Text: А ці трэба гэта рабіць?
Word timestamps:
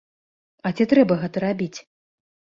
А 0.69 0.71
ці 0.77 0.87
трэба 0.95 1.19
гэта 1.21 1.45
рабіць? 1.45 1.79